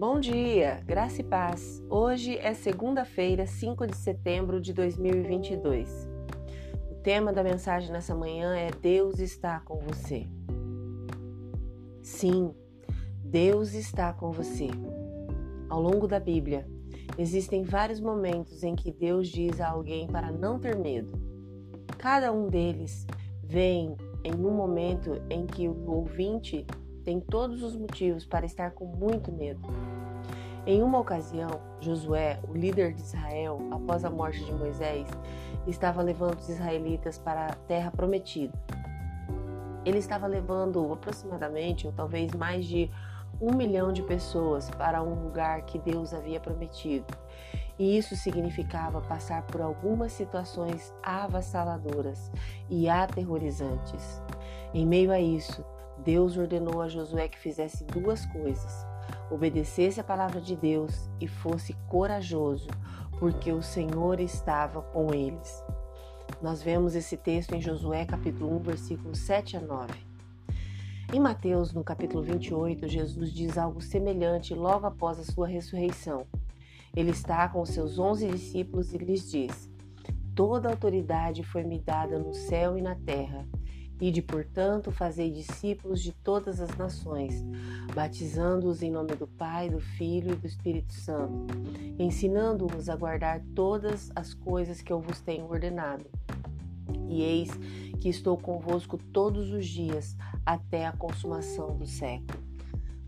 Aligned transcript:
Bom 0.00 0.18
dia, 0.18 0.82
graça 0.86 1.20
e 1.20 1.24
paz. 1.24 1.84
Hoje 1.90 2.38
é 2.38 2.54
segunda-feira, 2.54 3.46
5 3.46 3.86
de 3.86 3.94
setembro 3.98 4.58
de 4.58 4.72
2022. 4.72 6.08
O 6.90 6.94
tema 7.02 7.34
da 7.34 7.44
mensagem 7.44 7.92
nessa 7.92 8.14
manhã 8.14 8.56
é 8.56 8.70
Deus 8.70 9.18
está 9.18 9.60
com 9.60 9.76
você. 9.76 10.26
Sim, 12.02 12.54
Deus 13.22 13.74
está 13.74 14.10
com 14.14 14.32
você. 14.32 14.68
Ao 15.68 15.82
longo 15.82 16.08
da 16.08 16.18
Bíblia, 16.18 16.66
existem 17.18 17.62
vários 17.62 18.00
momentos 18.00 18.62
em 18.62 18.74
que 18.74 18.90
Deus 18.90 19.28
diz 19.28 19.60
a 19.60 19.68
alguém 19.68 20.06
para 20.06 20.32
não 20.32 20.58
ter 20.58 20.78
medo. 20.78 21.12
Cada 21.98 22.32
um 22.32 22.48
deles 22.48 23.06
vem 23.44 23.94
em 24.24 24.32
um 24.32 24.50
momento 24.50 25.20
em 25.28 25.46
que 25.46 25.68
o 25.68 25.90
ouvinte 25.90 26.66
tem 27.04 27.20
todos 27.20 27.62
os 27.62 27.76
motivos 27.76 28.24
para 28.24 28.46
estar 28.46 28.70
com 28.72 28.86
muito 28.86 29.32
medo. 29.32 29.60
Em 30.66 30.82
uma 30.82 30.98
ocasião, 30.98 31.60
Josué, 31.80 32.38
o 32.46 32.52
líder 32.52 32.92
de 32.92 33.00
Israel, 33.00 33.58
após 33.70 34.04
a 34.04 34.10
morte 34.10 34.44
de 34.44 34.52
Moisés, 34.52 35.08
estava 35.66 36.02
levando 36.02 36.38
os 36.38 36.48
israelitas 36.50 37.18
para 37.18 37.46
a 37.46 37.54
terra 37.54 37.90
prometida. 37.90 38.52
Ele 39.84 39.98
estava 39.98 40.26
levando 40.26 40.92
aproximadamente, 40.92 41.86
ou 41.86 41.92
talvez 41.92 42.32
mais 42.32 42.66
de 42.66 42.90
um 43.40 43.54
milhão 43.54 43.90
de 43.90 44.02
pessoas 44.02 44.68
para 44.70 45.02
um 45.02 45.24
lugar 45.24 45.62
que 45.62 45.78
Deus 45.78 46.12
havia 46.12 46.38
prometido. 46.38 47.06
E 47.78 47.96
isso 47.96 48.14
significava 48.14 49.00
passar 49.00 49.42
por 49.46 49.62
algumas 49.62 50.12
situações 50.12 50.92
avassaladoras 51.02 52.30
e 52.68 52.86
aterrorizantes. 52.86 54.22
Em 54.74 54.86
meio 54.86 55.10
a 55.10 55.18
isso, 55.18 55.64
Deus 56.04 56.36
ordenou 56.36 56.82
a 56.82 56.88
Josué 56.88 57.28
que 57.28 57.38
fizesse 57.38 57.82
duas 57.84 58.26
coisas: 58.26 58.86
obedecesse 59.30 60.00
a 60.00 60.04
palavra 60.04 60.40
de 60.40 60.56
Deus 60.56 61.08
e 61.20 61.28
fosse 61.28 61.74
corajoso, 61.88 62.68
porque 63.18 63.52
o 63.52 63.62
Senhor 63.62 64.20
estava 64.20 64.82
com 64.82 65.14
eles. 65.14 65.64
Nós 66.42 66.62
vemos 66.62 66.94
esse 66.94 67.16
texto 67.16 67.54
em 67.54 67.60
Josué 67.60 68.04
capítulo 68.04 68.56
1, 68.56 68.58
versículos 68.60 69.18
7 69.18 69.56
a 69.56 69.60
9. 69.60 69.92
Em 71.12 71.18
Mateus, 71.18 71.72
no 71.72 71.82
capítulo 71.82 72.22
28, 72.22 72.86
Jesus 72.86 73.32
diz 73.32 73.58
algo 73.58 73.80
semelhante 73.80 74.54
logo 74.54 74.86
após 74.86 75.18
a 75.18 75.24
sua 75.24 75.46
ressurreição. 75.46 76.26
Ele 76.96 77.10
está 77.10 77.48
com 77.48 77.64
seus 77.64 77.98
onze 77.98 78.28
discípulos 78.28 78.92
e 78.94 78.98
lhes 78.98 79.30
diz: 79.30 79.70
Toda 80.34 80.70
autoridade 80.70 81.42
foi 81.42 81.64
me 81.64 81.78
dada 81.80 82.18
no 82.18 82.32
céu 82.32 82.78
e 82.78 82.82
na 82.82 82.94
terra. 82.94 83.46
Ide, 84.00 84.22
portanto, 84.22 84.90
fazei 84.90 85.30
discípulos 85.30 86.00
de 86.00 86.12
todas 86.12 86.58
as 86.58 86.74
nações, 86.78 87.44
batizando-os 87.94 88.80
em 88.80 88.90
nome 88.90 89.14
do 89.14 89.26
Pai, 89.26 89.68
do 89.68 89.78
Filho 89.78 90.32
e 90.32 90.36
do 90.36 90.46
Espírito 90.46 90.94
Santo, 90.94 91.54
ensinando-os 91.98 92.88
a 92.88 92.96
guardar 92.96 93.42
todas 93.54 94.10
as 94.16 94.32
coisas 94.32 94.80
que 94.80 94.90
eu 94.90 95.00
vos 95.00 95.20
tenho 95.20 95.44
ordenado. 95.44 96.06
E 97.10 97.20
eis 97.20 97.50
que 98.00 98.08
estou 98.08 98.38
convosco 98.38 98.96
todos 98.96 99.52
os 99.52 99.66
dias 99.66 100.16
até 100.46 100.86
a 100.86 100.92
consumação 100.92 101.76
do 101.76 101.84
século. 101.84 102.40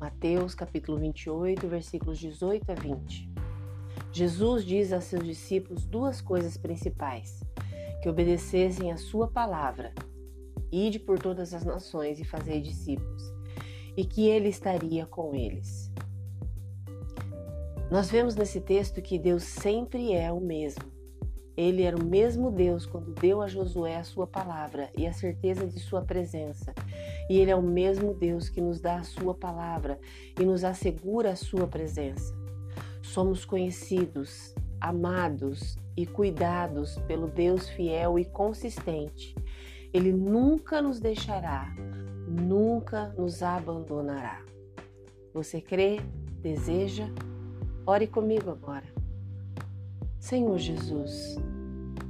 Mateus 0.00 0.54
capítulo 0.54 0.96
28, 0.96 1.68
versículos 1.68 2.18
18 2.18 2.72
a 2.72 2.74
20. 2.74 3.28
Jesus 4.10 4.64
diz 4.64 4.92
a 4.92 5.02
seus 5.02 5.22
discípulos 5.22 5.84
duas 5.84 6.22
coisas 6.22 6.56
principais: 6.56 7.42
que 8.02 8.08
obedecessem 8.08 8.90
a 8.90 8.96
sua 8.96 9.28
palavra 9.28 9.92
Ide 10.70 10.98
por 10.98 11.18
todas 11.18 11.54
as 11.54 11.64
nações 11.64 12.20
e 12.20 12.24
fazei 12.24 12.60
discípulos, 12.60 13.22
e 13.96 14.04
que 14.04 14.28
ele 14.28 14.48
estaria 14.48 15.06
com 15.06 15.34
eles. 15.34 15.90
Nós 17.90 18.10
vemos 18.10 18.36
nesse 18.36 18.60
texto 18.60 19.00
que 19.00 19.18
Deus 19.18 19.44
sempre 19.44 20.12
é 20.12 20.30
o 20.30 20.40
mesmo. 20.40 20.84
Ele 21.56 21.82
era 21.82 21.96
o 21.96 22.04
mesmo 22.04 22.52
Deus 22.52 22.84
quando 22.84 23.14
deu 23.14 23.40
a 23.40 23.48
Josué 23.48 23.96
a 23.96 24.04
sua 24.04 24.26
palavra 24.26 24.90
e 24.96 25.06
a 25.06 25.12
certeza 25.12 25.66
de 25.66 25.80
sua 25.80 26.02
presença. 26.02 26.72
E 27.30 27.38
ele 27.38 27.50
é 27.50 27.56
o 27.56 27.62
mesmo 27.62 28.14
Deus 28.14 28.48
que 28.48 28.60
nos 28.60 28.78
dá 28.78 28.96
a 28.96 29.04
sua 29.04 29.34
palavra 29.34 29.98
e 30.38 30.44
nos 30.44 30.62
assegura 30.64 31.30
a 31.30 31.36
sua 31.36 31.66
presença. 31.66 32.32
Somos 33.02 33.44
conhecidos, 33.44 34.54
amados 34.80 35.76
e 35.96 36.06
cuidados 36.06 36.96
pelo 37.08 37.26
Deus 37.26 37.68
fiel 37.70 38.18
e 38.18 38.24
consistente 38.26 39.34
ele 39.92 40.12
nunca 40.12 40.82
nos 40.82 41.00
deixará, 41.00 41.74
nunca 42.26 43.08
nos 43.16 43.42
abandonará. 43.42 44.42
Você 45.32 45.60
crê? 45.60 46.00
Deseja? 46.40 47.06
Ore 47.86 48.06
comigo 48.06 48.50
agora. 48.50 48.86
Senhor 50.18 50.58
Jesus, 50.58 51.36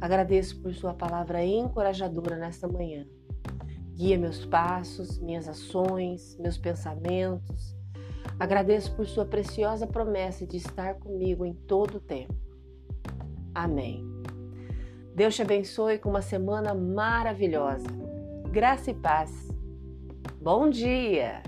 agradeço 0.00 0.60
por 0.62 0.72
Sua 0.74 0.94
palavra 0.94 1.44
encorajadora 1.44 2.36
nesta 2.36 2.66
manhã. 2.66 3.06
Guia 3.94 4.18
meus 4.18 4.44
passos, 4.46 5.18
minhas 5.18 5.48
ações, 5.48 6.36
meus 6.38 6.56
pensamentos. 6.56 7.76
Agradeço 8.38 8.94
por 8.94 9.06
Sua 9.06 9.24
preciosa 9.24 9.86
promessa 9.86 10.46
de 10.46 10.56
estar 10.56 10.94
comigo 10.94 11.44
em 11.44 11.52
todo 11.52 11.96
o 11.96 12.00
tempo. 12.00 12.34
Amém. 13.54 14.15
Deus 15.16 15.34
te 15.34 15.40
abençoe 15.40 15.98
com 15.98 16.10
uma 16.10 16.20
semana 16.20 16.74
maravilhosa. 16.74 17.88
Graça 18.50 18.90
e 18.90 18.94
paz. 18.94 19.30
Bom 20.38 20.68
dia! 20.68 21.42